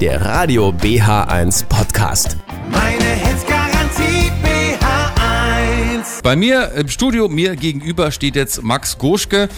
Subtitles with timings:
[0.00, 2.38] der Radio BH1 Podcast.
[2.70, 6.22] Meine Hits Garantie BH1.
[6.22, 9.50] Bei mir im Studio, mir gegenüber steht jetzt Max Goschke.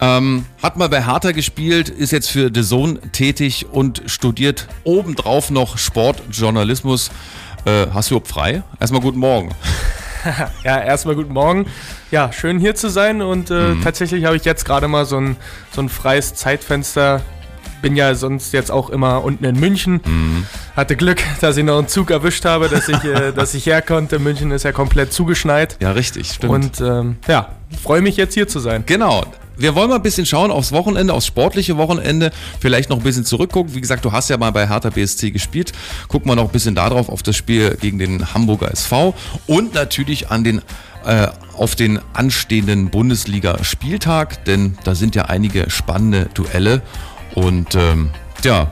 [0.00, 5.50] Ähm, hat mal bei Hertha gespielt, ist jetzt für The Zone tätig und studiert obendrauf
[5.50, 7.10] noch Sportjournalismus.
[7.66, 8.62] Äh, hast du überhaupt frei?
[8.80, 9.50] Erstmal guten Morgen.
[10.62, 11.66] Ja, erstmal guten Morgen.
[12.12, 15.34] Ja, schön hier zu sein und äh, tatsächlich habe ich jetzt gerade mal so ein,
[15.74, 17.22] so ein freies Zeitfenster.
[17.82, 20.00] Bin ja sonst jetzt auch immer unten in München.
[20.74, 23.82] Hatte Glück, dass ich noch einen Zug erwischt habe, dass ich, äh, dass ich her
[23.82, 24.18] konnte.
[24.18, 25.76] München ist ja komplett zugeschneit.
[25.80, 26.52] Ja, richtig, stimmt.
[26.52, 27.50] Und ähm, ja,
[27.82, 28.84] freue mich jetzt hier zu sein.
[28.86, 29.24] Genau.
[29.56, 33.24] Wir wollen mal ein bisschen schauen aufs Wochenende, aufs sportliche Wochenende, vielleicht noch ein bisschen
[33.24, 33.74] zurückgucken.
[33.74, 35.72] Wie gesagt, du hast ja mal bei Hertha BSC gespielt.
[36.08, 39.14] Gucken wir noch ein bisschen darauf, auf das Spiel gegen den Hamburger SV
[39.46, 40.62] und natürlich an den,
[41.04, 46.80] äh, auf den anstehenden Bundesliga-Spieltag, denn da sind ja einige spannende Duelle.
[47.34, 48.10] Und ähm,
[48.44, 48.70] ja,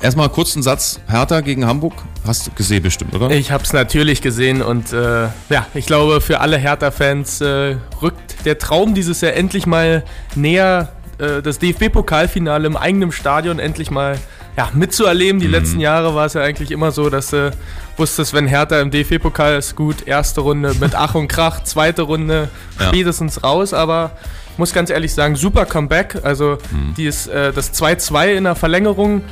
[0.00, 1.00] erstmal kurz einen Satz.
[1.08, 1.94] Hertha gegen Hamburg
[2.26, 3.30] hast du gesehen bestimmt, oder?
[3.30, 8.44] Ich habe es natürlich gesehen und äh, ja, ich glaube, für alle Hertha-Fans äh, rückt
[8.44, 10.04] der Traum dieses Jahr endlich mal
[10.34, 14.18] näher, äh, das DFB-Pokalfinale im eigenen Stadion endlich mal
[14.56, 15.38] ja, mitzuerleben.
[15.38, 15.42] Mhm.
[15.42, 17.50] Die letzten Jahre war es ja eigentlich immer so, dass du
[17.96, 22.48] wusstest, wenn Hertha im DFB-Pokal ist, gut, erste Runde mit Ach und Krach, zweite Runde
[22.78, 22.86] Ja.
[22.88, 24.12] spätestens raus, aber
[24.58, 26.18] muss ganz ehrlich sagen, super Comeback.
[26.22, 26.94] Also Mhm.
[26.96, 29.22] die ist, äh, das 2-2 in der Verlängerung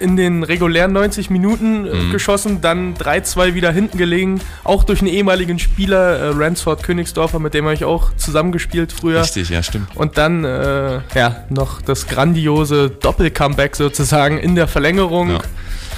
[0.00, 2.10] in den regulären 90 Minuten äh, Mhm.
[2.10, 7.54] geschossen, dann 3-2 wieder hinten gelegen, auch durch einen ehemaligen Spieler, äh, Ransford Königsdorfer, mit
[7.54, 9.22] dem habe ich auch zusammengespielt früher.
[9.22, 9.88] Richtig, ja, stimmt.
[9.94, 15.30] Und dann äh, ja, noch das grandiose Doppel-Comeback sozusagen in der Verlängerung.
[15.30, 15.38] Ja.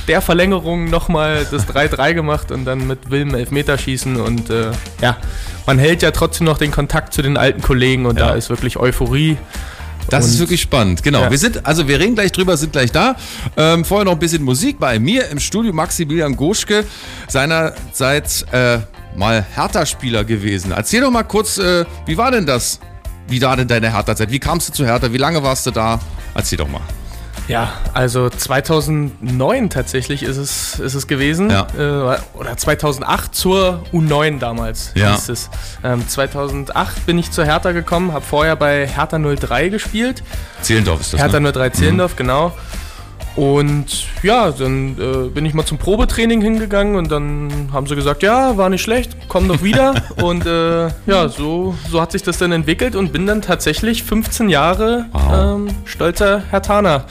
[0.06, 4.20] Der Verlängerung nochmal das 3-3 gemacht und dann mit Wilm Elfmeterschießen.
[4.20, 4.66] Und äh,
[5.00, 5.16] ja,
[5.66, 8.28] man hält ja trotzdem noch den Kontakt zu den alten Kollegen und Ja.
[8.28, 9.36] da ist wirklich Euphorie.
[10.10, 11.22] Das ist Und- wirklich spannend, genau.
[11.22, 11.30] Ja.
[11.30, 13.16] Wir sind, also wir reden gleich drüber, sind gleich da.
[13.56, 15.72] Ähm, vorher noch ein bisschen Musik bei mir im Studio.
[15.72, 16.84] Maximilian Goschke,
[17.26, 18.78] seinerseits äh,
[19.16, 20.72] mal Hertha-Spieler gewesen.
[20.72, 22.80] Erzähl doch mal kurz, äh, wie war denn das?
[23.28, 24.30] Wie war denn deine Hertha-Zeit?
[24.30, 25.12] Wie kamst du zu Hertha?
[25.12, 25.98] Wie lange warst du da?
[26.34, 26.82] Erzähl doch mal.
[27.46, 31.50] Ja, also 2009 tatsächlich ist es, ist es gewesen.
[31.50, 31.66] Ja.
[31.76, 35.12] Äh, oder 2008 zur U9 damals Ja.
[35.14, 35.50] hieß es.
[35.82, 40.22] Ähm, 2008 bin ich zur Hertha gekommen, habe vorher bei Hertha 03 gespielt.
[40.62, 41.52] Zehlendorf ist das, Hertha ne?
[41.52, 42.52] 03 Zehlendorf, genau.
[43.36, 48.22] Und ja, dann äh, bin ich mal zum Probetraining hingegangen und dann haben sie gesagt,
[48.22, 49.94] ja, war nicht schlecht, komm doch wieder.
[50.22, 54.48] und äh, ja, so, so hat sich das dann entwickelt und bin dann tatsächlich 15
[54.48, 55.22] Jahre Wow.
[55.58, 55.68] Mhm.
[55.68, 57.06] ähm, stolzer Hertaner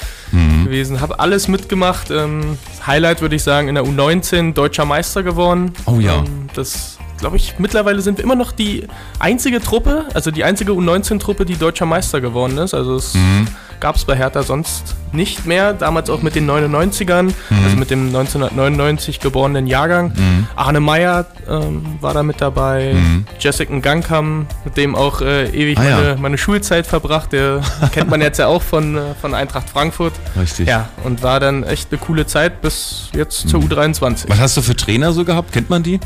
[0.64, 1.02] gewesen.
[1.02, 2.10] Habe alles mitgemacht.
[2.10, 5.74] Ähm, Highlight würde ich sagen, in der U19 deutscher Meister geworden.
[5.86, 6.18] Oh ja.
[6.18, 8.86] Ähm, das glaube ich, mittlerweile sind wir immer noch die
[9.20, 12.74] einzige Truppe, also die einzige U19-Truppe, die deutscher Meister geworden ist.
[12.74, 13.48] Also es Mhm.
[13.80, 15.72] gab es bei Hertha sonst nicht mehr.
[15.74, 17.64] Damals auch mit den 99ern, Mhm.
[17.64, 20.12] also mit dem 1999 geborenen Jahrgang.
[20.58, 22.94] Arne Meyer ähm, war da mit dabei.
[23.40, 25.86] Jessica Gangkam, mit dem auch äh, ewig Mhm.
[25.86, 25.96] Ah, ja.
[25.98, 27.32] meine, meine Schulzeit verbracht.
[27.32, 27.62] Der
[27.94, 30.14] kennt man jetzt ja auch von, äh, von Eintracht Frankfurt.
[30.38, 30.68] Richtig.
[30.68, 34.26] Ja, und war dann echt eine coole Zeit bis jetzt zur U23.
[34.28, 35.54] Was hast du für Trainer so gehabt?
[35.54, 36.00] Kennt man die?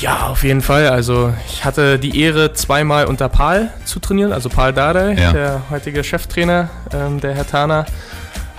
[0.00, 0.88] Ja, auf jeden Fall.
[0.88, 5.32] Also ich hatte die Ehre, zweimal unter Paul zu trainieren, also Paul Dardai, Ja.
[5.32, 7.86] der heutige Cheftrainer ähm, der Hertana.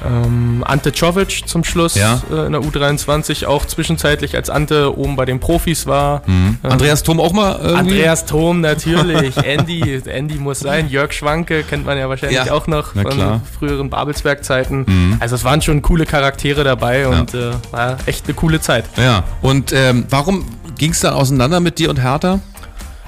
[0.06, 2.22] Ähm, Ante Czovic zum Schluss Ja.
[2.29, 6.22] äh, in der U23, auch zwischenzeitlich, als Ante oben bei den Profis war.
[6.28, 7.78] Ähm, Andreas Thom auch mal irgendwie?
[7.79, 12.68] Andreas Thom natürlich, Andy, Andy muss sein, Jörg Schwanke kennt man ja wahrscheinlich Ja, auch
[12.68, 13.35] noch na von klar.
[13.38, 13.41] Mhm.
[13.57, 15.18] früheren Babelsberg-Zeiten.
[15.22, 18.85] Also es waren schon coole Charaktere dabei und äh, war echt eine coole Zeit.
[18.97, 19.24] Ja.
[19.41, 20.45] Und ähm, warum
[20.78, 22.40] ging es dann auseinander mit dir und Hertha?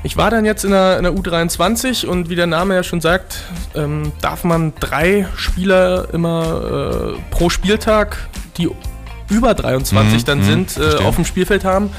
[0.03, 3.01] Ich war dann jetzt in der, in der U23 und wie der Name ja schon
[3.01, 3.39] sagt,
[3.75, 8.17] ähm, darf man drei Spieler immer äh, pro Spieltag,
[8.57, 8.69] die
[9.29, 11.89] über 23 Mhm, dann mhm, sind, äh, auf dem Spielfeld haben.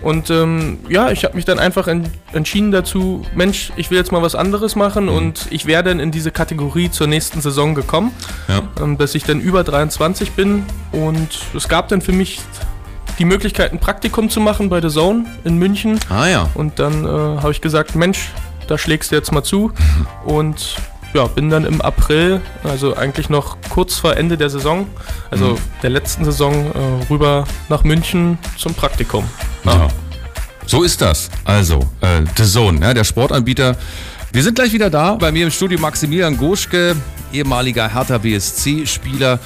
[0.00, 4.10] Und ähm, ja, ich habe mich dann einfach en entschieden dazu, Mensch, ich will jetzt
[4.10, 5.10] mal was anderes machen Mhm.
[5.12, 8.10] und ich wäre dann in diese Kategorie zur nächsten Saison gekommen,
[8.48, 8.62] Ja.
[8.82, 12.40] ähm, dass ich dann über 23 bin und es gab dann für mich
[13.18, 15.98] die Möglichkeit, ein Praktikum zu machen bei The Zone in München.
[16.08, 16.48] Ah ja.
[16.54, 18.30] Und dann äh, habe ich gesagt, Mensch,
[18.68, 19.72] da schlägst du jetzt mal zu.
[20.24, 20.76] Und
[21.14, 24.86] ja, bin dann im April, also eigentlich noch kurz vor Ende der Saison,
[25.30, 25.58] also Mhm.
[25.82, 29.24] der letzten Saison, äh, rüber nach München zum Praktikum.
[29.64, 29.88] Ja.
[30.66, 31.28] So ist das.
[31.44, 33.76] Also, äh, The Zone, ja, der Sportanbieter.
[34.32, 35.16] Wir sind gleich wieder da.
[35.16, 36.96] Bei mir im Studio Maximilian Goschke,
[37.30, 39.38] ehemaliger Hertha BSC-Spieler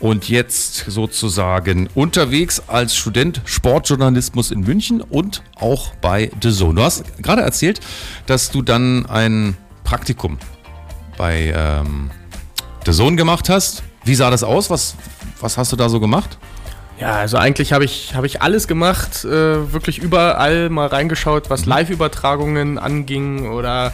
[0.00, 6.74] und jetzt sozusagen unterwegs als Student Sportjournalismus in München und auch bei The Zone.
[6.74, 7.80] Du hast gerade erzählt,
[8.26, 10.38] dass du dann ein Praktikum
[11.16, 12.10] bei ähm,
[12.86, 13.82] The Zone gemacht hast.
[14.04, 14.70] Wie sah das aus?
[14.70, 14.94] Was,
[15.40, 16.38] was hast du da so gemacht?
[17.00, 21.64] Ja, also eigentlich habe ich, hab ich alles gemacht, äh, wirklich überall mal reingeschaut, was
[21.64, 23.92] Live-Übertragungen anging oder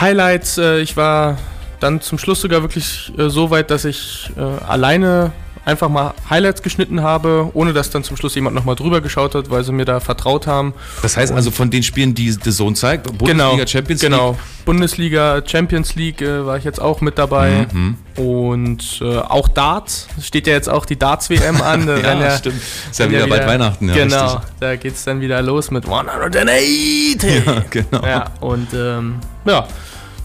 [0.00, 0.58] Highlights.
[0.58, 1.38] Äh, ich war
[1.80, 5.32] dann zum Schluss sogar wirklich äh, so weit, dass ich äh, alleine
[5.64, 9.50] einfach mal Highlights geschnitten habe, ohne dass dann zum Schluss jemand nochmal drüber geschaut hat,
[9.50, 10.74] weil sie mir da vertraut haben.
[11.02, 14.10] Das heißt also von den Spielen, die The Zone zeigt, genau, Bundesliga, Champions League.
[14.10, 17.66] Genau, Bundesliga, Champions League äh, war ich jetzt auch mit dabei.
[17.72, 17.96] Mhm.
[18.16, 21.86] Und äh, auch Darts, steht ja jetzt auch die Darts-WM an.
[22.02, 22.60] Werden ja, stimmt.
[22.90, 23.88] Ist ja wieder bald Weihnachten.
[23.88, 24.50] Ja, genau, richtig.
[24.60, 26.50] da geht es dann wieder los mit 180.
[27.46, 28.04] Ja, genau.
[28.04, 29.66] Ja, und ähm, ja,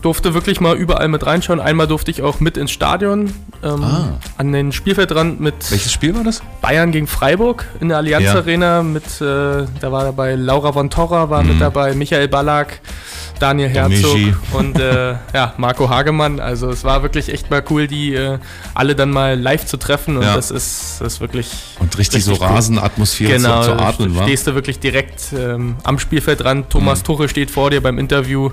[0.06, 1.60] durfte wirklich mal überall mit reinschauen.
[1.60, 4.20] Einmal durfte ich auch mit ins Stadion ähm, Ah.
[4.38, 6.42] an den Spielfeldrand mit Welches Spiel war das?
[6.62, 8.36] Bayern gegen Freiburg in der Allianz Ja.
[8.36, 8.84] Arena.
[8.84, 12.82] Mit, äh, da war dabei Laura von Torra, war mit dabei Michael Ballack,
[13.40, 14.18] Daniel Herzog
[14.54, 16.40] und äh, ja, Marco Hagemann.
[16.40, 18.38] Also es war wirklich echt mal cool, die äh,
[18.74, 20.18] alle dann mal live zu treffen.
[20.18, 20.36] Und Ja.
[20.36, 21.50] das, ist, das ist wirklich
[21.80, 22.38] Und richtig, so cool.
[22.48, 24.24] Rasenatmosphäre Genau, zu, zu atmen, wa?
[24.24, 26.70] stehst du wirklich direkt ähm, am Spielfeldrand.
[26.70, 27.04] Thomas Mhm.
[27.04, 28.52] Tuchel steht vor dir beim Interview.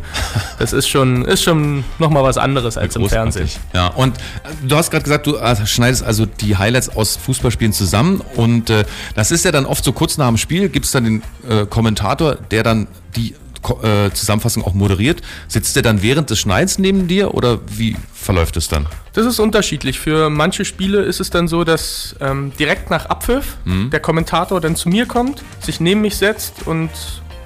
[0.59, 3.09] Das ist schon, ist schon nochmal was anderes als im.
[3.09, 3.49] Fernsehen.
[3.75, 4.21] Ja, und äh,
[4.67, 8.85] du hast gerade gesagt, du äh, schneidest also die Highlights aus Fußballspielen zusammen und äh,
[9.15, 11.67] das ist ja dann oft so kurz nach dem Spiel, gibt es dann den äh,
[11.67, 12.87] Kommentator, der dann
[13.17, 13.35] die
[13.83, 15.23] äh, Zusammenfassung auch moderiert.
[15.49, 18.87] Sitzt der dann während des Schneidens neben dir oder wie verläuft es dann?
[19.15, 19.99] Das ist unterschiedlich.
[19.99, 23.91] Für manche Spiele ist es dann so, dass ähm, direkt nach Abpfiff Mhm.
[23.91, 26.91] der Kommentator dann zu mir kommt, sich neben mich setzt und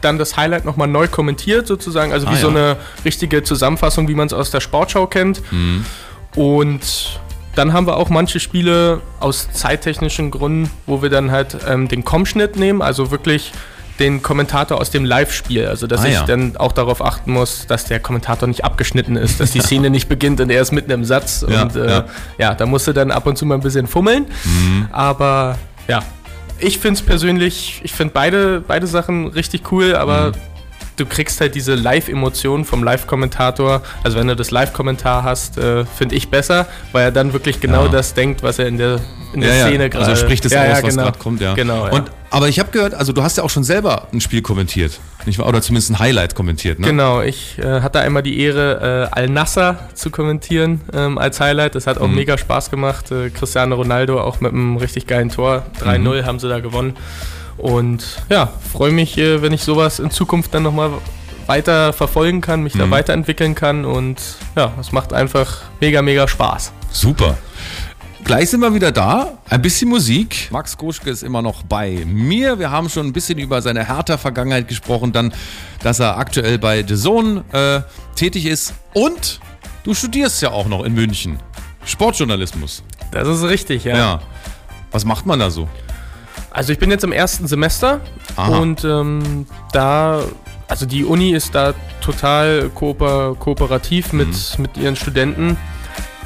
[0.03, 2.13] dann das Highlight nochmal neu kommentiert sozusagen.
[2.13, 2.55] Also wie Ah, so ja.
[2.57, 5.41] eine richtige Zusammenfassung, wie man es aus der Sportschau kennt.
[5.53, 5.85] Mhm.
[6.35, 7.19] Und
[7.55, 12.05] dann haben wir auch manche Spiele aus zeittechnischen Gründen, wo wir dann halt ähm, den
[12.05, 13.53] Com-Schnitt nehmen, also wirklich
[13.99, 15.67] den Kommentator aus dem Live-Spiel.
[15.67, 16.23] Also dass Ah, ich ja.
[16.25, 20.09] dann auch darauf achten muss, dass der Kommentator nicht abgeschnitten ist, dass die Szene nicht
[20.09, 21.45] beginnt und er ist mitten im Satz.
[21.49, 22.05] Ja, und äh, ja.
[22.39, 22.55] ja.
[22.55, 24.27] da musst du dann ab und zu mal ein bisschen fummeln.
[24.45, 24.89] Mhm.
[24.93, 25.59] Aber
[25.89, 26.03] ja,
[26.59, 30.33] ich finde es persönlich, ich finde beide, beide Sachen richtig cool, aber Mhm.
[30.97, 33.83] du kriegst halt diese Live-Emotionen vom Live-Kommentator.
[34.03, 37.85] Also wenn du das Live-Kommentar hast, äh, finde ich besser, weil er dann wirklich genau
[37.85, 37.91] Ja.
[37.91, 39.01] das denkt, was er in der,
[39.37, 39.89] in der ja, Szene ja.
[39.89, 40.07] gerade...
[40.07, 41.03] Also spricht es ja, aus, ja, was genau.
[41.05, 41.55] gerade kommt, ja.
[41.55, 41.89] Genau.
[41.91, 44.99] Und, aber ich habe gehört, also du hast ja auch schon selber ein Spiel kommentiert,
[45.25, 45.47] nicht wahr?
[45.49, 46.87] Oder zumindest ein Highlight kommentiert, ne?
[46.89, 51.75] Genau, ich äh, hatte einmal die Ehre, äh, Al-Nasser zu kommentieren ähm, als Highlight.
[51.75, 52.15] Das hat auch Mhm.
[52.17, 53.11] mega Spaß gemacht.
[53.13, 55.65] Äh, Cristiano Ronaldo auch mit einem richtig geilen Tor.
[55.81, 56.27] 3-0 Mhm.
[56.27, 56.97] haben sie da gewonnen.
[57.59, 60.91] Und ja, freue mich, äh, wenn ich sowas in Zukunft dann nochmal
[61.47, 62.91] weiter verfolgen kann, mich da Mhm.
[62.91, 63.85] weiterentwickeln kann.
[63.85, 64.17] Und
[64.57, 66.73] ja, es macht einfach mega, mega Spaß.
[66.91, 67.39] Super.
[68.27, 69.39] Gleich sind wir wieder da.
[69.49, 70.49] Ein bisschen Musik.
[70.51, 72.59] Max Gruschke ist immer noch bei mir.
[72.59, 75.33] Wir haben schon ein bisschen über seine Hertha-Vergangenheit gesprochen, dann,
[75.85, 77.83] dass er aktuell bei The Zone äh,
[78.17, 78.75] tätig ist.
[78.95, 79.39] Und
[79.85, 81.39] du studierst ja auch noch in München.
[81.85, 82.83] Sportjournalismus.
[83.13, 83.97] Das ist richtig, ja.
[83.97, 84.21] Ja.
[84.91, 85.69] Was macht man da so?
[86.51, 88.01] Also ich bin jetzt im ersten Semester
[88.35, 88.59] Aha.
[88.59, 90.23] und ähm, da,
[90.67, 94.63] also die Uni ist da total kooper, kooperativ mit, Mhm.
[94.63, 95.57] mit ihren Studenten.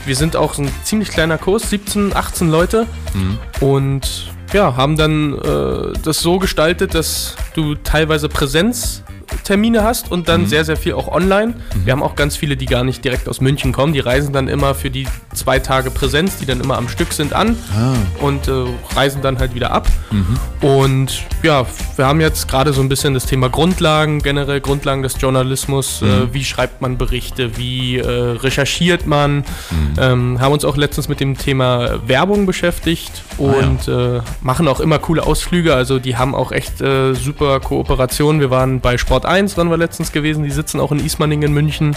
[0.07, 3.39] Wir sind auch ein ziemlich kleiner Kurs, 17, 18 Leute Mhm.
[3.61, 10.25] und ja, haben dann äh, das so gestaltet, dass du teilweise Präsenztermine hast und Mhm.
[10.25, 11.55] dann sehr, sehr viel auch online.
[11.85, 13.93] Wir haben auch ganz viele, die gar nicht direkt aus München kommen.
[13.93, 17.33] Die reisen dann immer für die zwei Tage Präsenz, die dann immer am Stück sind,
[17.35, 17.95] an Ah.
[18.21, 18.53] und äh,
[18.97, 19.87] reisen dann halt wieder ab.
[20.61, 21.65] Und ja,
[21.97, 26.03] wir haben jetzt gerade so ein bisschen das Thema Grundlagen, generell Grundlagen des Journalismus.
[26.03, 27.57] Äh, wie schreibt man Berichte?
[27.57, 29.45] Wie äh, recherchiert man?
[29.99, 34.99] Ähm, haben uns auch letztens mit dem Thema Werbung beschäftigt und äh, machen auch immer
[34.99, 35.75] coole Ausflüge.
[35.75, 38.41] Also die haben auch echt äh, super Kooperationen.
[38.41, 40.43] Wir waren bei Sport 1, waren wir letztens gewesen.
[40.45, 41.95] Die sitzen auch in Ismaning in München.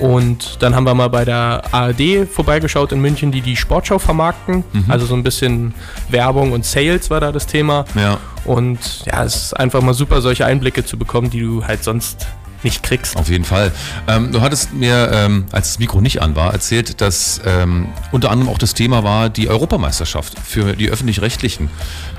[0.00, 4.64] Und dann haben wir mal bei der ARD vorbeigeschaut in München, die die Sportschau vermarkten.
[4.88, 5.74] Also so ein bisschen
[6.08, 7.84] Werbung und Sales war da das Thema.
[7.94, 8.18] Ja.
[8.44, 12.26] Und ja, es ist einfach mal super, solche Einblicke zu bekommen, die du halt sonst
[12.62, 13.16] nicht kriegst.
[13.16, 13.72] Auf jeden Fall.
[14.06, 18.30] Ähm, du hattest mir, ähm, als das Mikro nicht an war, erzählt, dass ähm, unter
[18.30, 21.70] anderem auch das Thema war die Europameisterschaft für die öffentlich-rechtlichen.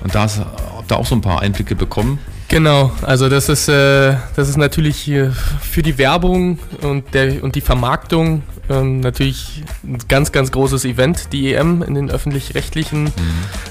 [0.03, 0.45] Und da hast du
[0.88, 2.19] da auch so ein paar Einblicke bekommen.
[2.51, 5.29] Genau, also das ist, äh, das ist natürlich äh,
[5.62, 11.31] für die Werbung und, der, und die Vermarktung ähm, natürlich ein ganz, ganz großes Event,
[11.31, 13.13] die EM in den öffentlich-rechtlichen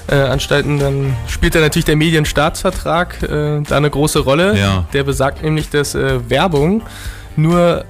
[0.07, 0.79] äh, Anstalten.
[0.79, 4.57] Dann spielt da natürlich der Medienstaatsvertrag äh, da eine große Rolle.
[4.57, 4.85] Ja.
[4.93, 6.81] Der besagt nämlich, dass äh, Werbung
[7.35, 7.85] nur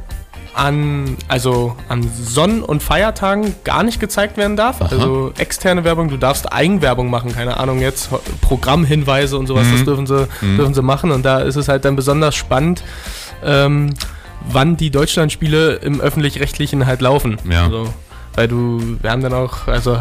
[0.53, 4.81] an, also an Sonn- und Feiertagen gar nicht gezeigt werden darf.
[4.81, 8.09] Also externe Werbung, du darfst Eigenwerbung machen, keine Ahnung jetzt,
[8.41, 11.11] Programmhinweise und sowas, das dürfen sie, dürfen sie machen.
[11.11, 12.83] Und da ist es halt dann besonders spannend,
[13.43, 13.93] ähm,
[14.49, 17.37] wann die Deutschlandspiele im öffentlich-rechtlichen halt laufen.
[17.49, 17.65] Ja.
[17.65, 17.87] Also
[18.35, 19.97] weil du, wir haben dann auch, also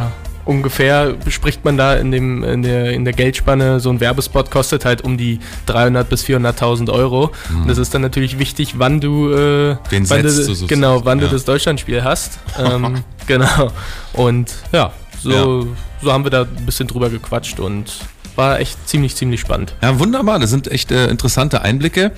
[0.51, 4.85] ungefähr bespricht man da in, dem, in, der, in der Geldspanne, so ein Werbespot kostet
[4.85, 7.31] halt um die 300 bis 400.000 Euro.
[7.55, 11.05] Und das ist dann natürlich wichtig, wann du, äh, Den wann setzt du, du genau,
[11.05, 11.27] wann ja.
[11.27, 12.41] du das Deutschlandspiel hast.
[12.61, 13.71] Ähm, genau.
[14.13, 14.93] Und ja,
[15.23, 15.69] so,
[16.03, 17.93] so haben wir da ein bisschen drüber gequatscht und
[18.37, 19.75] war echt ziemlich, ziemlich spannend.
[19.81, 20.41] Ja, wunderbar.
[20.41, 22.13] Das sind echt äh, interessante Einblicke.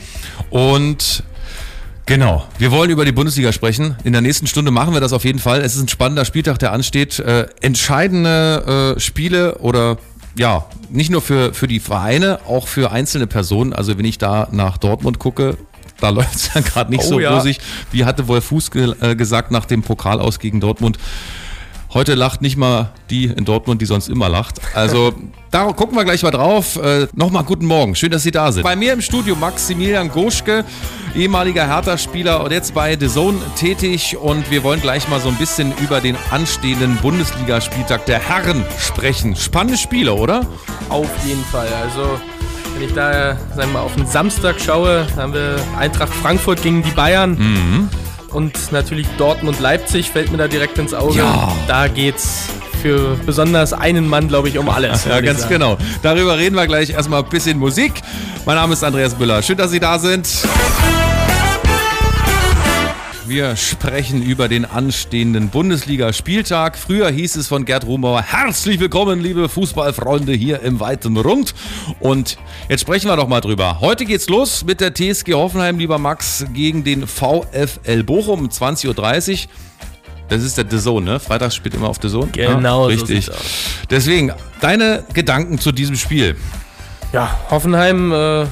[0.51, 1.23] Und
[2.07, 3.97] genau, wir wollen über die Bundesliga sprechen.
[4.05, 5.61] In der nächsten Stunde machen wir das auf jeden Fall.
[5.61, 7.19] Es ist ein spannender Spieltag, der ansteht.
[7.19, 9.99] Äh, entscheidende äh, Spiele oder
[10.37, 13.73] ja, nicht nur für, für die Vereine, auch für einzelne Personen.
[13.73, 15.57] Also wenn ich da nach Dortmund gucke,
[16.01, 17.37] da läuft es ja gerade nicht Oh so ja.
[17.37, 17.59] rosig.
[17.91, 20.99] Wie hatte Wolf Fuß ge äh, gesagt nach dem Pokal aus gegen Dortmund?
[21.95, 24.61] Heute lacht nicht mal die in Dortmund, die sonst immer lacht.
[24.75, 25.13] Also
[25.51, 26.77] da gucken wir gleich mal drauf.
[26.77, 28.63] Äh, Nochmal guten Morgen, schön, dass Sie da sind.
[28.63, 30.65] Bei mir im Studio Maximilian Goschke,
[31.15, 34.17] ehemaliger Hertha-Spieler und jetzt bei The Zone tätig.
[34.17, 39.37] Und wir wollen gleich mal so ein bisschen über den anstehenden Bundesligaspieltag der Herren sprechen.
[39.37, 40.47] Spannende Spiele, oder?
[40.89, 41.69] Auf jeden Fall.
[41.83, 42.19] Also,
[42.75, 46.83] wenn ich da, sagen wir mal, auf den Samstag schaue, haben wir Eintracht Frankfurt gegen
[46.83, 47.33] die Bayern.
[47.33, 47.89] Mhm.
[48.33, 51.19] Und natürlich Dortmund-Leipzig fällt mir da direkt ins Auge.
[51.19, 51.53] Ja.
[51.69, 52.47] Da geht's
[52.81, 55.05] für besonders einen Mann, glaube ich, um alles.
[55.05, 55.55] Ja, ganz sagen.
[55.55, 55.79] genau.
[56.03, 57.93] Darüber reden wir gleich erstmal ein bisschen Musik.
[58.45, 59.43] Mein Name ist Andreas Müller.
[59.43, 60.29] Schön, dass Sie da sind.
[63.27, 66.77] Wir sprechen über den anstehenden Bundesligaspieltag.
[66.77, 71.55] Früher hieß es von Gerd Rumauer, herzlich willkommen, liebe Fußballfreunde hier im weiten Rund.
[72.01, 72.37] Und
[72.69, 73.81] jetzt sprechen wir doch mal drüber.
[73.81, 79.45] Heute geht's los mit der TSG Hoffenheim, lieber Max, gegen den VfL Bochum um 20.30
[79.45, 79.51] Uhr.
[80.29, 81.21] Das ist der The Zone, ne?
[81.21, 82.29] Freitags spielt immer auf The Zone.
[82.33, 83.31] Genau, so richtig.
[83.31, 83.37] aus.
[83.89, 86.37] Deswegen, deine Gedanken zu diesem Spiel.
[87.13, 88.47] Ja, Hoffenheim, äh,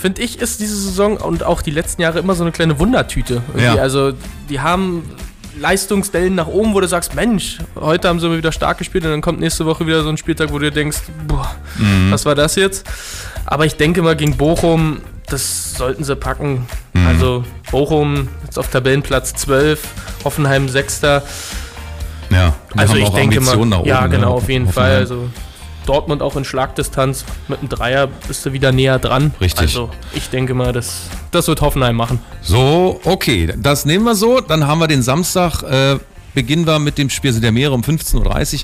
[0.00, 3.42] finde ich, ist diese Saison und auch die letzten Jahre immer so eine kleine Wundertüte.
[3.56, 3.74] Ja.
[3.76, 4.12] Also,
[4.48, 5.02] die haben
[5.58, 9.20] Leistungswellen nach oben, wo du sagst, Mensch, heute haben sie wieder stark gespielt und dann
[9.20, 12.10] kommt nächste Woche wieder so ein Spieltag, wo du dir denkst, boah, Mhm.
[12.10, 12.86] was war das jetzt?
[13.46, 16.66] Aber ich denke mal, gegen Bochum, das sollten sie packen.
[16.94, 17.06] Mhm.
[17.06, 19.80] Also, Bochum jetzt auf Tabellenplatz 12,
[20.24, 21.00] Hoffenheim 6.
[22.30, 24.08] Ja, Also ich denke mal, ja ne?
[24.16, 24.68] genau, auf jeden.
[24.72, 24.96] Fall.
[24.98, 25.28] Also
[25.90, 29.34] Dortmund auch in Schlagdistanz mit einem Dreier bist du wieder näher dran.
[29.40, 29.62] Richtig.
[29.62, 32.20] Also ich denke mal, das, das wird Hoffenheim machen.
[32.42, 34.40] So, okay, das nehmen wir so.
[34.40, 35.64] Dann haben wir den Samstag.
[35.64, 35.98] Äh,
[36.32, 38.60] beginnen wir mit dem Spiel, sind ja mehrere um 15.30 Uhr.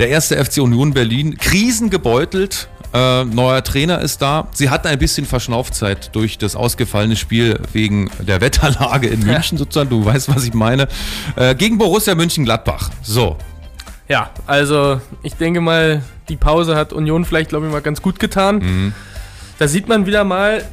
[0.00, 2.68] Der erste FC Union Berlin, krisengebeutelt.
[2.92, 4.48] Äh, neuer Trainer ist da.
[4.52, 9.90] Sie hatten ein bisschen Verschnaufzeit durch das ausgefallene Spiel wegen der Wetterlage in München sozusagen.
[9.90, 10.88] Du weißt, was ich meine.
[11.36, 12.90] Äh, gegen Borussia München-Gladbach.
[13.02, 13.36] So,
[14.08, 18.18] Ja, also ich denke mal, die Pause hat Union vielleicht, glaube ich, mal ganz gut
[18.18, 18.58] getan.
[18.58, 18.92] Mhm.
[19.58, 20.64] Da sieht man wieder mal,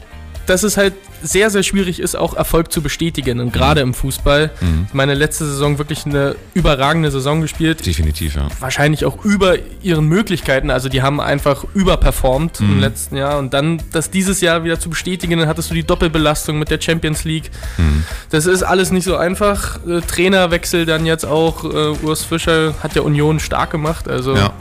[0.46, 0.94] dass es halt
[1.24, 3.40] sehr, sehr schwierig ist, auch Erfolg zu bestätigen.
[3.40, 3.90] Und gerade Mhm.
[3.90, 4.52] im Fußball.
[4.94, 7.84] Meine letzte Saison wirklich eine überragende Saison gespielt.
[7.84, 8.48] definitiv, ja.
[8.60, 10.70] wahrscheinlich auch über ihren Möglichkeiten.
[10.70, 12.74] Also die haben einfach überperformt Mhm.
[12.74, 13.40] im letzten Jahr.
[13.40, 16.80] Und dann das dieses Jahr wieder zu bestätigen, dann hattest du die Doppelbelastung mit der
[16.80, 17.50] Champions League.
[17.80, 18.04] Mhm.
[18.30, 19.80] Das ist alles nicht so einfach.
[19.88, 21.64] Äh, Trainerwechsel dann jetzt auch.
[21.64, 24.08] Äh, Urs Fischer hat ja Union stark gemacht.
[24.08, 24.54] Also ja.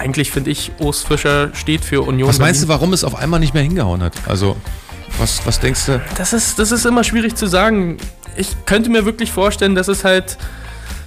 [0.00, 2.28] Eigentlich finde ich, Urs Fischer steht für Union.
[2.28, 4.14] Was meinst du, warum es auf einmal nicht mehr hingehauen hat?
[4.26, 4.56] Also,
[5.18, 6.00] was, was denkst du?
[6.16, 7.98] Das ist, das ist immer schwierig zu sagen.
[8.36, 10.38] Ich könnte mir wirklich vorstellen, dass es halt,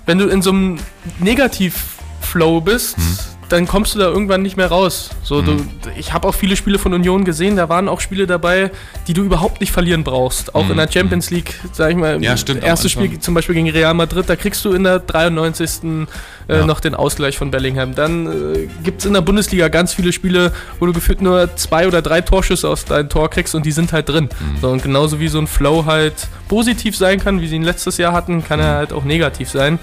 [0.05, 0.79] wenn du in so einem
[1.19, 3.17] Negativ-Flow bist, Hm.
[3.49, 5.09] Dann kommst du da irgendwann nicht mehr raus.
[5.23, 5.57] So, du,
[5.97, 8.71] ich habe auch viele Spiele von Union gesehen, da waren auch Spiele dabei,
[9.07, 10.55] die du überhaupt nicht verlieren brauchst.
[10.55, 12.23] Auch in der Champions League, sag ich mal.
[12.23, 12.91] Ja, stimmt, erstes.
[12.91, 16.07] Spiel zum Beispiel gegen Real Madrid, da kriegst du in der 93.
[16.49, 16.65] Äh, Ja.
[16.65, 17.95] noch den Ausgleich von Bellingham.
[17.95, 21.87] Dann äh, gibt es in der Bundesliga ganz viele Spiele, wo du gefühlt nur zwei
[21.87, 24.25] oder drei Torschüsse aus deinem Tor kriegst und die sind halt drin.
[24.25, 24.59] Mhm.
[24.59, 27.97] So, und genauso wie so ein Flow halt positiv sein kann, wie sie ihn letztes
[27.97, 28.65] Jahr hatten, kann Mhm.
[28.65, 29.79] er halt auch negativ sein.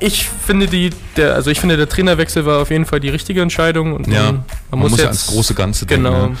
[0.00, 3.42] Ich finde die, der, also ich finde der Trainerwechsel war auf jeden Fall die richtige
[3.42, 6.04] Entscheidung und Ja, man, man, muss, ja ans große Ganze denken.
[6.04, 6.26] Genau.
[6.26, 6.32] Ja.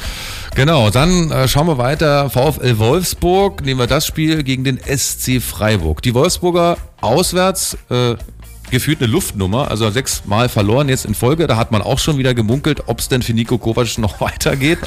[0.54, 2.30] Genau, dann äh, schauen wir weiter.
[2.30, 6.02] VfL Wolfsburg, nehmen wir das Spiel gegen den SC Freiburg.
[6.02, 8.16] Die Wolfsburger auswärts äh,
[8.70, 11.46] gefühlt eine Luftnummer, also sechsmal verloren jetzt in Folge.
[11.46, 14.78] Da hat man auch schon wieder gemunkelt, ob es denn für Nico Kovac noch weitergeht.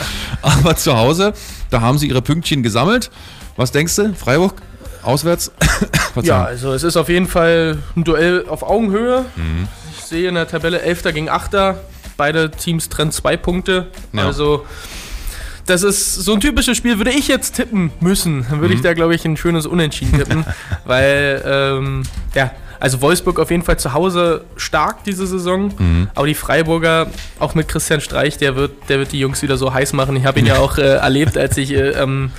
[0.41, 1.33] Aber zu Hause,
[1.69, 3.11] da haben sie ihre Pünktchen gesammelt.
[3.55, 4.55] Was denkst du, Freiburg?
[5.03, 5.51] Auswärts?
[6.21, 9.25] Ja, also es ist auf jeden Fall ein Duell auf Augenhöhe.
[9.35, 9.67] Mhm.
[9.97, 11.01] Ich sehe in der Tabelle 11.
[11.11, 11.51] gegen 8.
[12.17, 13.87] Beide Teams trennen zwei Punkte.
[14.11, 14.25] Ja.
[14.27, 14.63] Also
[15.65, 18.45] das ist so ein typisches Spiel, würde ich jetzt tippen müssen.
[18.47, 18.61] Dann Mhm.
[18.61, 20.45] würde ich da, glaube ich, ein schönes Unentschieden tippen.
[20.85, 22.03] weil, ähm,
[22.35, 22.51] ja,
[22.83, 25.73] also Wolfsburg auf jeden Fall zu Hause stark diese Saison.
[25.77, 26.09] Mhm.
[26.13, 27.07] Aber die Freiburger,
[27.39, 30.15] auch mit Christian Streich, der wird, der wird die Jungs wieder so heiß machen.
[30.17, 32.31] Ich habe ihn ja auch äh, erlebt, als ich äh, ähm,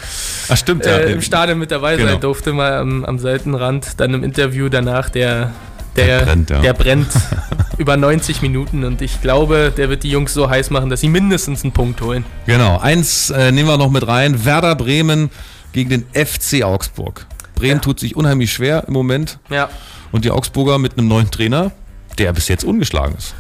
[0.51, 0.99] Ach stimmt, ja.
[0.99, 2.11] äh, im Stadion mit dabei Genau.
[2.13, 3.99] sein durfte, mal am, am Seitenrand.
[4.01, 5.53] Dann im Interview danach, der,
[5.97, 6.61] Der, Der brennt, ja.
[6.61, 7.09] Der brennt
[7.79, 11.09] über 90 Minuten und ich glaube, der wird die Jungs so heiß machen, dass sie
[11.09, 12.25] mindestens einen Punkt holen.
[12.47, 14.45] Genau, eins äh, nehmen wir noch mit rein.
[14.45, 15.31] Werder Bremen
[15.73, 17.25] gegen den FC Augsburg.
[17.55, 17.79] Bremen Ja.
[17.79, 19.39] tut sich unheimlich schwer im Moment.
[19.49, 19.71] Ja.
[20.15, 21.73] Und die Augsburger mit einem neuen Trainer,
[22.19, 23.35] der bis jetzt ungeschlagen ist.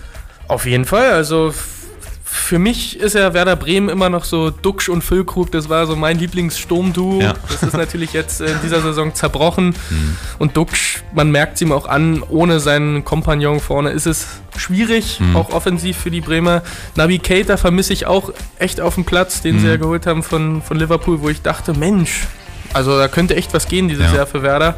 [0.48, 1.12] Auf jeden Fall.
[1.12, 1.54] Also
[2.24, 5.52] für mich ist ja Werder Bremen immer noch so Duxch und Füllkrug.
[5.52, 7.20] Das war so mein Lieblingssturmduo.
[7.20, 7.34] Ja.
[7.48, 9.76] Das ist natürlich jetzt in dieser Saison zerbrochen.
[10.40, 14.26] Und Duxch, man merkt es ihm auch an, ohne seinen Kompagnon vorne ist es
[14.56, 16.62] schwierig, auch offensiv für die Bremer.
[16.96, 20.60] Navi Keita vermisse ich auch echt auf dem Platz, den sie ja geholt haben von,
[20.60, 22.26] von Liverpool, wo ich dachte, Mensch,
[22.72, 24.16] also da könnte echt was gehen dieses Ja.
[24.16, 24.74] Jahr für Werder.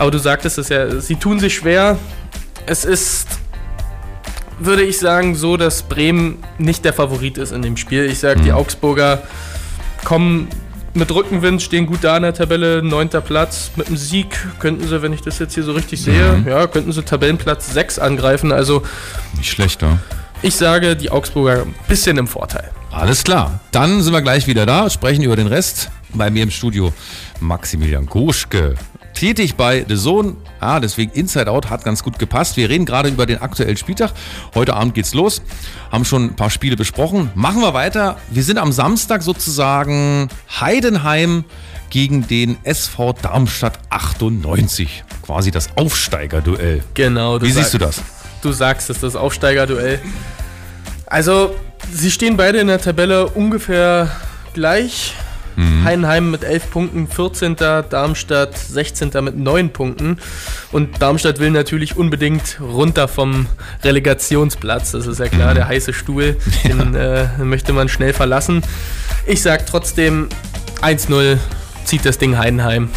[0.00, 1.98] Aber du sagtest es ja, sie tun sich schwer.
[2.64, 3.28] Es ist
[4.58, 8.06] würde ich sagen, so, dass Bremen nicht der Favorit ist in dem Spiel.
[8.06, 9.22] Ich sage, die Augsburger
[10.02, 10.48] kommen
[10.94, 13.72] mit Rückenwind, stehen gut da in der Tabelle, neunter Platz.
[13.76, 14.28] Mit einem Sieg
[14.58, 17.98] könnten sie, wenn ich das jetzt hier so richtig sehe, ja, könnten sie Tabellenplatz 6
[17.98, 18.52] angreifen.
[18.52, 18.82] Also
[19.36, 19.98] Nicht schlechter.
[20.40, 22.70] ich sage, die Augsburger ein bisschen im Vorteil.
[22.90, 23.60] Alles klar.
[23.70, 25.90] Dann sind wir gleich wieder da, sprechen über den Rest.
[26.14, 26.90] Bei mir im Studio
[27.38, 28.76] Maximilian Goschke.
[29.14, 30.36] Tätig bei The Zone.
[30.60, 32.56] Ah, deswegen Inside Out hat ganz gut gepasst.
[32.56, 34.12] Wir reden gerade über den aktuellen Spieltag.
[34.54, 35.42] Heute Abend geht's los.
[35.92, 37.30] Haben schon ein paar Spiele besprochen.
[37.34, 38.16] Machen wir weiter.
[38.30, 40.28] Wir sind am Samstag sozusagen
[40.60, 41.44] Heidenheim
[41.90, 45.04] gegen den SV Darmstadt 98.
[45.22, 46.82] Quasi das Aufsteigerduell.
[46.94, 47.38] Genau.
[47.38, 48.02] Du Wie sagst- siehst du das?
[48.42, 49.98] Du sagst es, das Aufsteigerduell.
[51.06, 51.54] Also,
[51.92, 54.10] sie stehen beide in der Tabelle ungefähr
[54.54, 55.14] gleich.
[55.84, 57.56] Heidenheim mit 11 Punkten, 14.
[57.56, 59.10] Darmstadt 16.
[59.22, 60.18] mit 9 Punkten.
[60.72, 63.46] Und Darmstadt will natürlich unbedingt runter vom
[63.82, 64.92] Relegationsplatz.
[64.92, 68.62] Das ist ja klar, der heiße Stuhl, den äh, möchte man schnell verlassen.
[69.26, 70.28] Ich sag trotzdem
[70.82, 71.38] 1-0
[71.84, 72.90] zieht das Ding Heidenheim.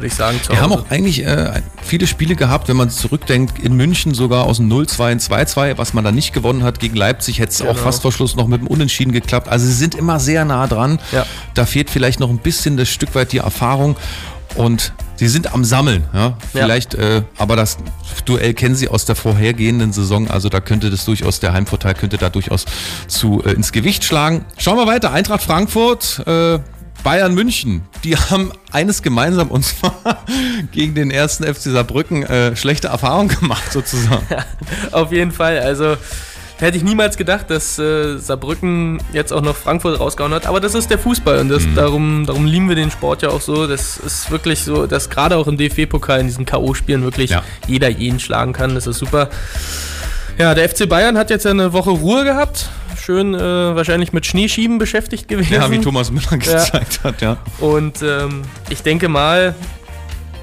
[0.00, 0.40] Würde ich sagen.
[0.48, 0.84] Wir haben Hause.
[0.86, 5.12] auch eigentlich äh, viele Spiele gehabt, wenn man zurückdenkt, in München sogar aus dem 0-2
[5.12, 7.82] in 2-2, was man da nicht gewonnen hat gegen Leipzig, hätte es auch Genau.
[7.82, 9.48] fast vor Schluss noch mit dem Unentschieden geklappt.
[9.48, 10.98] Also sie sind immer sehr nah dran.
[11.12, 11.26] Ja.
[11.54, 13.96] Da fehlt vielleicht noch ein bisschen das Stück weit die Erfahrung
[14.56, 16.04] und sie sind am Sammeln.
[16.14, 16.36] Ja?
[16.50, 17.76] Vielleicht, äh, aber das
[18.24, 22.16] Duell kennen sie aus der vorhergehenden Saison, also da könnte das durchaus, der Heimvorteil könnte
[22.16, 22.64] da durchaus
[23.06, 24.44] zu äh, ins Gewicht schlagen.
[24.58, 26.58] Schauen wir weiter, Eintracht Frankfurt, äh,
[27.02, 29.94] Bayern München, die haben eines gemeinsam und zwar
[30.72, 34.26] gegen den ersten FC Saarbrücken äh, schlechte Erfahrungen gemacht sozusagen.
[34.92, 35.58] Auf jeden Fall.
[35.60, 35.96] Also
[36.58, 40.46] hätte ich niemals gedacht, dass äh, Saarbrücken jetzt auch noch Frankfurt rausgehauen hat.
[40.46, 41.50] Aber das ist der Fußball und Mhm.
[41.52, 43.66] das, darum, darum lieben wir den Sport ja auch so.
[43.66, 47.42] Das ist wirklich so, dass gerade auch im DFB-Pokal in diesen K.O.-Spielen wirklich Ja.
[47.66, 48.74] jeder jeden schlagen kann.
[48.74, 49.30] Das ist super.
[50.36, 52.68] Ja, der FC Bayern hat jetzt ja eine Woche Ruhe gehabt.
[53.00, 55.52] Schön äh, wahrscheinlich mit Schneeschieben beschäftigt gewesen.
[55.54, 57.38] Ja, wie Thomas Müller gezeigt hat, ja.
[57.58, 59.54] Und ähm, ich denke mal,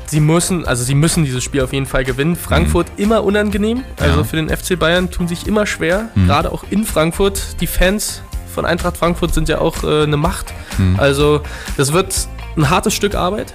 [0.07, 2.35] sie müssen, also sie müssen dieses Spiel auf jeden Fall gewinnen.
[2.35, 3.83] Frankfurt immer unangenehm.
[3.99, 4.17] Also Mhm.
[4.17, 4.23] Ja.
[4.23, 4.25] Mhm.
[4.27, 6.09] für den FC Bayern tun sich immer schwer.
[6.15, 7.61] Gerade auch in Frankfurt.
[7.61, 8.21] Die Fans
[8.53, 10.53] von Eintracht Frankfurt sind ja auch äh, eine Macht.
[10.77, 10.95] Mhm.
[10.99, 11.41] Also
[11.77, 13.53] das wird ein hartes Stück Arbeit.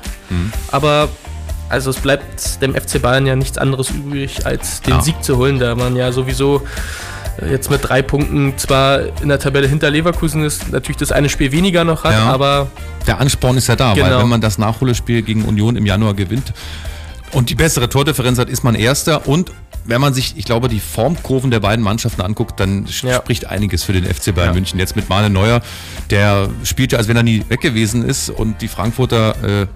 [0.70, 1.08] Aber
[1.68, 5.00] also es bleibt dem FC Bayern ja nichts anderes übrig, als den Ja.
[5.02, 6.62] Sieg zu holen, da man ja sowieso
[7.50, 11.52] jetzt mit drei Punkten zwar in der Tabelle hinter Leverkusen ist, natürlich das eine Spiel
[11.52, 12.24] weniger noch hat, Ja.
[12.32, 12.68] aber
[13.06, 14.18] Der Ansporn ist ja da, weil Genau.
[14.20, 16.52] wenn man das Nachholspiel gegen Union im Januar gewinnt
[17.32, 19.50] und die bessere Tordifferenz hat, ist man Erster und
[19.84, 23.14] wenn man sich, ich glaube, die Formkurven der beiden Mannschaften anguckt, dann Ja.
[23.16, 24.54] spricht einiges für den FC Bayern Ja.
[24.54, 24.78] München.
[24.78, 25.60] Jetzt mit Manuel Neuer,
[26.10, 29.66] der spielt ja, als wenn er nie weg gewesen ist und die Frankfurter äh,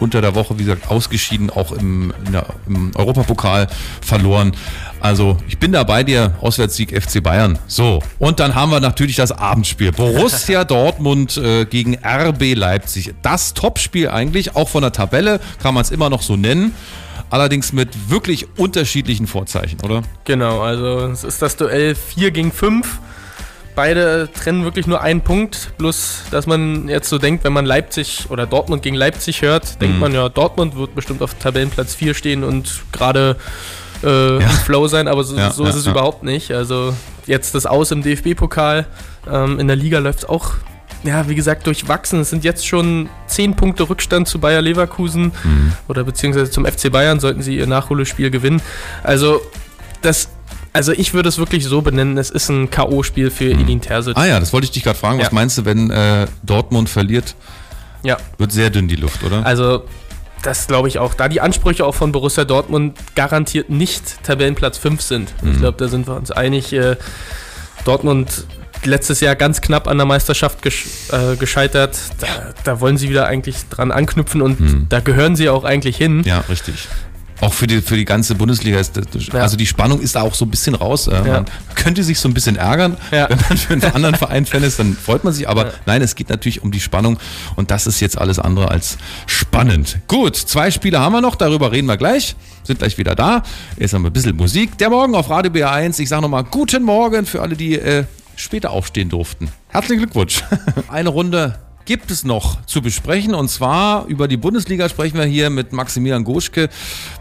[0.00, 3.68] unter der Woche, wie gesagt, ausgeschieden, auch im, der, im Europapokal
[4.00, 4.52] verloren.
[5.00, 7.58] Also ich bin da bei dir, Auswärtssieg FC Bayern.
[7.66, 9.92] So, und dann haben wir natürlich das Abendspiel.
[9.92, 13.14] Borussia Dortmund äh, gegen RB Leipzig.
[13.22, 16.74] Das Topspiel eigentlich, auch von der Tabelle, kann man es immer noch so nennen.
[17.30, 20.02] Allerdings mit wirklich unterschiedlichen Vorzeichen, oder?
[20.24, 22.98] Genau, also es ist das Duell 4 gegen 5.
[23.76, 25.72] Beide trennen wirklich nur einen Punkt.
[25.78, 29.98] Bloß, dass man jetzt so denkt, wenn man Leipzig oder Dortmund gegen Leipzig hört, denkt
[30.00, 33.36] man ja, Dortmund wird bestimmt auf Tabellenplatz 4 stehen und gerade
[34.02, 35.92] äh, im Flow sein, aber so, Ja, so ja, ist es ja.
[35.92, 36.50] überhaupt nicht.
[36.52, 36.94] Also
[37.26, 38.86] jetzt das Aus im DFB-Pokal.
[39.30, 40.52] Ähm, in der Liga läuft es auch,
[41.04, 42.20] ja, wie gesagt, durchwachsen.
[42.20, 45.72] Es sind jetzt schon 10 Punkte Rückstand zu Bayer Leverkusen Mhm.
[45.88, 48.60] oder beziehungsweise zum FC Bayern sollten sie ihr Nachholspiel gewinnen.
[49.02, 49.40] Also
[50.02, 50.28] das,
[50.72, 54.16] also ich würde es wirklich so benennen, es ist ein K.O.-Spiel für Edin Terzic.
[54.16, 55.18] Ah ja, das wollte ich dich gerade fragen.
[55.18, 55.32] Was Ja.
[55.34, 57.34] meinst du, wenn äh, Dortmund verliert?
[58.02, 59.44] Ja, Wird sehr dünn die Luft, oder?
[59.44, 59.84] also
[60.42, 61.12] das glaube ich auch.
[61.12, 65.34] Da die Ansprüche auch von Borussia Dortmund garantiert nicht Tabellenplatz 5 sind.
[65.44, 66.72] Ich glaube, da sind wir uns einig.
[66.72, 66.96] Äh,
[67.84, 68.44] Dortmund
[68.84, 71.98] letztes Jahr ganz knapp an der Meisterschaft gesch äh, gescheitert.
[72.20, 72.26] Da,
[72.64, 76.22] da wollen sie wieder eigentlich dran anknüpfen und da gehören sie auch eigentlich hin.
[76.24, 76.88] ja, richtig.
[77.40, 79.40] Auch für die, für die ganze Bundesliga ist das, Ja.
[79.40, 81.06] also die Spannung ist da auch so ein bisschen raus.
[81.06, 83.28] Man könnte sich so ein bisschen ärgern, Ja.
[83.30, 85.48] wenn man für einen anderen Verein Fan ist, dann freut man sich.
[85.48, 87.18] Aber nein, es geht natürlich um die Spannung
[87.56, 89.98] und das ist jetzt alles andere als spannend.
[90.08, 92.36] Gut, zwei Spiele haben wir noch, darüber reden wir gleich.
[92.64, 93.42] Sind gleich wieder da.
[93.78, 94.76] Jetzt haben wir ein bisschen Musik.
[94.78, 95.98] Der Morgen auf Radio BR1.
[96.00, 98.04] Ich sage nochmal guten Morgen für alle, die äh,
[98.36, 99.48] später aufstehen durften.
[99.68, 100.42] Herzlichen Glückwunsch.
[100.88, 101.58] Eine Runde
[101.90, 106.22] gibt es noch zu besprechen und zwar über die Bundesliga sprechen wir hier mit Maximilian
[106.22, 106.68] Goschke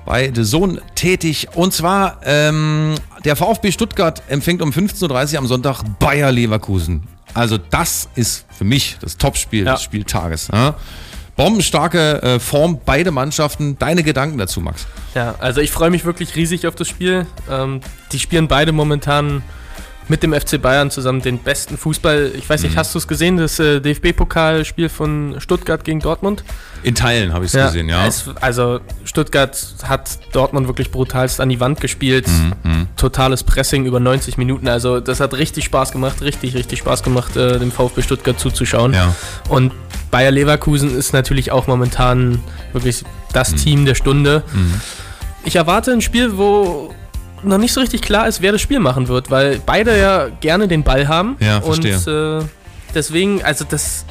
[0.05, 2.93] bei The Zone tätig und zwar ähm,
[3.25, 7.07] der VfB Stuttgart empfängt um 15.30 Uhr am Sonntag Bayer Leverkusen.
[7.33, 9.73] Also das ist für mich das Topspiel Ja.
[9.73, 10.49] des Spieltages.
[10.53, 10.75] Ja?
[11.35, 13.75] Bombenstarke äh, Form, beide Mannschaften.
[13.79, 14.85] Deine Gedanken dazu, Max?
[15.15, 17.25] Ja, also ich freue mich wirklich riesig auf das Spiel.
[17.49, 19.41] Ähm, die spielen beide momentan
[20.09, 22.31] mit dem FC Bayern zusammen den besten Fußball.
[22.37, 26.43] Ich weiß nicht, hast du es gesehen, das äh, DFB-Pokalspiel von Stuttgart gegen Dortmund?
[26.83, 28.05] In Teilen habe ich es gesehen, ja.
[28.07, 32.27] Es, also Stuttgart hat Dortmund wirklich brutalst an die Wand gespielt.
[32.63, 34.67] Mhm, Totales Pressing über 90 Minuten.
[34.67, 38.93] Also das hat richtig Spaß gemacht, richtig, richtig Spaß gemacht, äh, dem VfB Stuttgart zuzuschauen.
[38.93, 39.13] Ja.
[39.47, 39.71] Und
[40.11, 42.41] Bayer Leverkusen ist natürlich auch momentan
[42.73, 43.07] wirklich Mhm.
[43.33, 44.43] das Team der Stunde.
[45.43, 46.93] Ich erwarte ein Spiel, wo
[47.43, 50.67] noch nicht so richtig klar ist, wer das Spiel machen wird, weil beide ja gerne
[50.67, 51.35] den Ball haben.
[51.39, 52.39] Ja, und verstehe.
[52.39, 52.43] äh,
[52.93, 54.05] deswegen, also das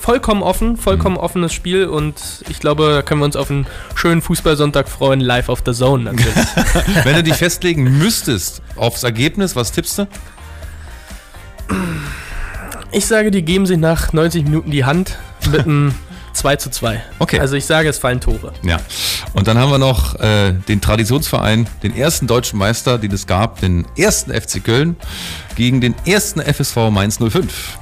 [0.00, 0.76] vollkommen offen, Mhm.
[0.76, 2.14] vollkommen offenes Spiel und
[2.50, 6.04] ich glaube, da können wir uns auf einen schönen Fußballsonntag freuen, live auf der Zone
[6.04, 6.34] natürlich.
[7.04, 10.06] Wenn du dich festlegen müsstest aufs Ergebnis, was tippst du?
[12.92, 15.16] ich sage, die geben sich nach 90 Minuten die Hand
[15.50, 15.94] mit einem
[16.34, 17.02] 2 zu 2.
[17.18, 17.38] Okay.
[17.40, 18.52] Also ich sage, es fallen Tore.
[18.62, 18.78] Ja.
[19.32, 23.60] Und dann haben wir noch äh, den Traditionsverein, den ersten deutschen Meister, den es gab,
[23.60, 24.96] den ersten FC Köln
[25.56, 27.78] gegen den ersten FSV Mainz 05.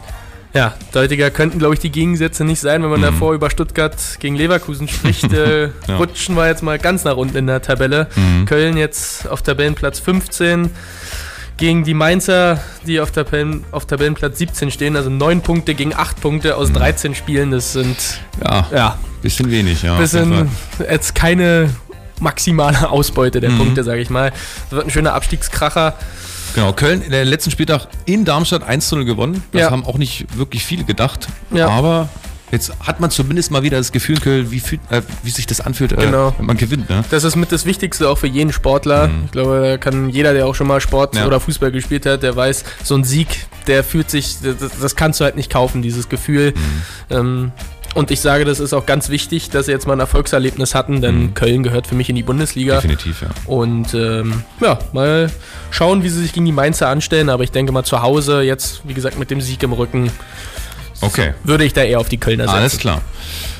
[0.54, 4.36] Ja, deutiger könnten, glaube ich, die Gegensätze nicht sein, wenn man davor über Stuttgart gegen
[4.36, 5.24] Leverkusen spricht.
[5.32, 5.72] Äh, Mhm.
[5.88, 5.94] Ja.
[5.94, 6.00] Mhm.
[6.00, 8.08] Rutschen wir jetzt mal ganz nach unten in der Tabelle.
[8.44, 10.70] Köln jetzt auf Tabellenplatz 15
[11.56, 14.96] gegen die Mainzer, die auf, Tabellen, auf Tabellenplatz 17 stehen.
[14.96, 17.50] Also 9 Punkte gegen 8 Punkte aus 13 Spielen.
[17.50, 17.96] Das sind,
[18.42, 19.96] Ja, ja, bisschen wenig, ja.
[19.96, 20.48] Fall.
[20.90, 21.70] jetzt keine
[22.20, 23.42] maximale Ausbeute Mhm.
[23.42, 24.30] der Punkte, sage ich mal.
[24.70, 25.94] Das wird ein schöner Abstiegskracher.
[26.54, 29.42] Genau, Köln in der letzten Spieltag in Darmstadt 1 zu 0 gewonnen.
[29.52, 29.70] Das Ja.
[29.70, 31.28] haben auch nicht wirklich viele gedacht.
[31.50, 31.68] Ja.
[31.68, 32.08] Aber
[32.52, 34.18] jetzt hat man zumindest mal wieder das Gefühl,
[34.52, 36.32] wie, fühlt, äh, wie sich das anfühlt, äh, Genau.
[36.38, 36.88] wenn man gewinnt.
[36.88, 37.02] Ne?
[37.10, 39.10] Das ist mit das Wichtigste auch für jeden Sportler.
[39.24, 41.20] Ich glaube, da kann jeder, der auch schon mal Sport Mhm.
[41.20, 41.26] Ja.
[41.26, 45.18] oder Fußball gespielt hat, der weiß, so ein Sieg, der fühlt sich, das, das kannst
[45.18, 46.52] du halt nicht kaufen, dieses Gefühl.
[47.10, 47.16] Mhm.
[47.16, 47.52] Ähm,
[47.94, 51.02] und ich sage, das ist auch ganz wichtig, dass sie jetzt mal ein Erfolgserlebnis hatten,
[51.02, 51.34] denn Mhm.
[51.34, 52.76] Köln gehört für mich in die Bundesliga.
[52.76, 53.28] Definitiv, ja.
[53.44, 55.30] Und ähm, ja, mal
[55.70, 57.28] schauen, wie sie sich gegen die Mainzer anstellen.
[57.28, 60.10] Aber ich denke mal zu Hause, jetzt, wie gesagt, mit dem Sieg im Rücken,
[61.02, 61.34] Okay.
[61.44, 62.56] würde ich da eher auf die Kölner setzen.
[62.56, 63.02] Alles klar.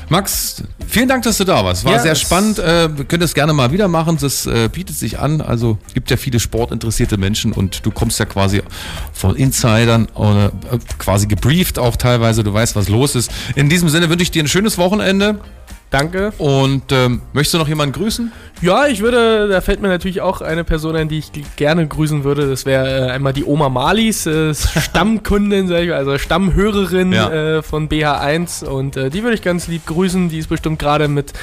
[0.09, 1.85] Max, vielen Dank, dass du da warst.
[1.85, 2.59] War Ja, sehr spannend.
[2.59, 4.17] Äh, wir können das gerne mal wieder machen.
[4.19, 5.41] Das äh, bietet sich an.
[5.41, 8.61] Also gibt ja viele sportinteressierte Menschen und du kommst ja quasi
[9.13, 12.43] von Insidern oder äh, quasi gebrieft auch teilweise.
[12.43, 13.31] Du weißt, was los ist.
[13.55, 15.39] In diesem Sinne wünsche ich dir ein schönes Wochenende
[15.93, 16.33] Danke.
[16.39, 18.31] und ähm, möchtest du noch jemanden grüßen?
[18.61, 22.23] Ja, ich würde, da fällt mir natürlich auch eine Person ein, die ich gerne grüßen
[22.23, 22.49] würde.
[22.49, 24.53] Das wäre äh, einmal die Oma Malis, äh,
[25.03, 27.29] Stammkundin, sag ich mal, also Stammhörerin Ja.
[27.57, 30.29] äh, von BH1 und äh, die würde ich ganz lieb grüßen.
[30.29, 31.33] Die ist bestimmt gerade mit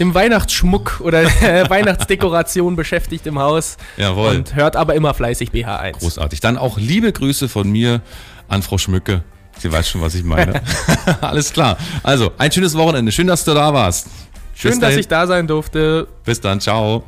[0.00, 4.36] dem Weihnachtsschmuck oder äh, Weihnachtsdekoration beschäftigt im Haus Jawohl.
[4.36, 6.00] und hört aber immer fleißig BH1.
[6.00, 6.40] Großartig.
[6.40, 8.00] Dann auch liebe Grüße von mir
[8.48, 9.22] an Frau Schmücke.
[9.60, 10.62] Sie weiß schon, was ich meine.
[11.20, 11.76] Alles klar.
[12.02, 13.12] Also, ein schönes Wochenende.
[13.12, 14.06] Schön, dass du da warst.
[14.54, 16.08] Schön, dass ich da sein durfte.
[16.24, 16.60] Bis dann.
[16.60, 17.04] Ciao.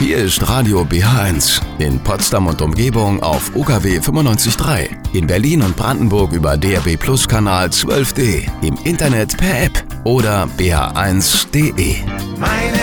[0.00, 4.88] Hier ist Radio BH1 in Potsdam und Umgebung auf UKW 95.3.
[5.12, 8.48] In Berlin und Brandenburg über DRB Plus Kanal 12D.
[8.62, 11.96] Im Internet per App oder bh1.de.
[12.38, 12.78] Meine